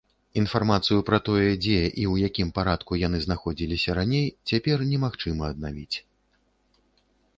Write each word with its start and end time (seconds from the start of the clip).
Інфармацыю 0.41 0.99
пра 1.09 1.17
тое, 1.27 1.49
дзе 1.65 1.75
і 2.01 2.03
ў 2.11 2.13
якім 2.31 2.49
парадку 2.57 2.91
яны 3.07 3.17
знаходзіліся 3.27 3.97
раней, 3.99 4.25
цяпер 4.53 4.77
немагчыма 4.95 5.43
аднавіць. 5.55 5.97